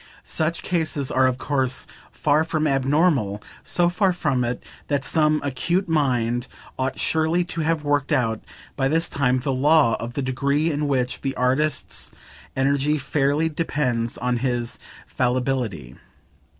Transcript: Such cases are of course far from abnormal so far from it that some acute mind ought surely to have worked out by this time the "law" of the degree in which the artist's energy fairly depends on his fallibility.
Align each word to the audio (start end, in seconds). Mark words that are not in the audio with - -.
Such 0.23 0.63
cases 0.63 1.11
are 1.11 1.27
of 1.27 1.37
course 1.37 1.85
far 2.11 2.43
from 2.43 2.65
abnormal 2.65 3.39
so 3.63 3.87
far 3.87 4.11
from 4.13 4.43
it 4.43 4.63
that 4.87 5.05
some 5.05 5.39
acute 5.43 5.87
mind 5.87 6.47
ought 6.79 6.97
surely 6.97 7.43
to 7.43 7.61
have 7.61 7.83
worked 7.83 8.11
out 8.11 8.41
by 8.75 8.87
this 8.87 9.07
time 9.07 9.39
the 9.41 9.53
"law" 9.53 9.95
of 9.99 10.13
the 10.13 10.23
degree 10.23 10.71
in 10.71 10.87
which 10.87 11.21
the 11.21 11.35
artist's 11.35 12.11
energy 12.55 12.97
fairly 12.97 13.47
depends 13.47 14.17
on 14.17 14.37
his 14.37 14.79
fallibility. 15.05 15.93